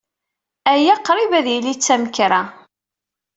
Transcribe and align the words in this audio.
Aya 0.71 0.95
qrib 1.09 1.31
ad 1.39 1.47
yili 1.51 1.73
d 1.75 1.79
tamkerra. 1.81 2.41